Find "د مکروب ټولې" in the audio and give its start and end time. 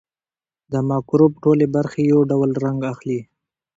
0.71-1.65